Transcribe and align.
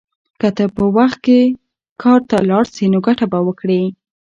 که 0.39 0.47
ته 0.57 0.65
په 0.75 0.83
وخت 0.97 1.23
کار 2.01 2.19
ته 2.29 2.37
لاړ 2.49 2.65
شې 2.75 2.85
نو 2.93 2.99
ګټه 3.07 3.25
به 3.31 3.39
وکړې. 3.47 3.81